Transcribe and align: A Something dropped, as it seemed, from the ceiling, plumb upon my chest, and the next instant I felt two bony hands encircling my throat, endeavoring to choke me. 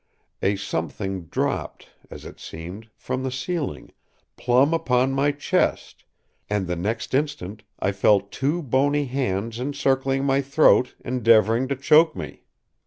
A 0.41 0.55
Something 0.55 1.25
dropped, 1.25 1.91
as 2.09 2.25
it 2.25 2.39
seemed, 2.39 2.89
from 2.95 3.21
the 3.21 3.29
ceiling, 3.29 3.91
plumb 4.35 4.73
upon 4.73 5.11
my 5.13 5.31
chest, 5.31 6.05
and 6.49 6.65
the 6.65 6.75
next 6.75 7.13
instant 7.13 7.61
I 7.79 7.91
felt 7.91 8.31
two 8.31 8.63
bony 8.63 9.05
hands 9.05 9.59
encircling 9.59 10.25
my 10.25 10.41
throat, 10.41 10.95
endeavoring 11.05 11.67
to 11.67 11.75
choke 11.75 12.15
me. 12.15 12.45